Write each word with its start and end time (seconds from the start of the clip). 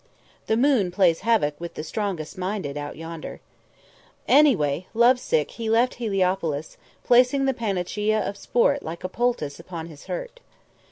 The 0.47 0.57
moon 0.57 0.89
plays 0.89 1.19
havoc 1.19 1.61
with 1.61 1.75
the 1.75 1.83
strongest 1.83 2.35
minded, 2.35 2.75
out 2.75 2.95
yonder! 2.97 3.39
Anyway, 4.27 4.87
love 4.95 5.19
sick, 5.19 5.51
he 5.51 5.69
left 5.69 5.93
Heliopolis, 6.01 6.77
placing 7.03 7.45
the 7.45 7.53
panacea 7.53 8.19
of 8.19 8.35
sport 8.35 8.81
like 8.81 9.03
a 9.03 9.07
poultice 9.09 9.59
upon 9.59 9.85
his 9.89 10.05
hurt. 10.05 10.39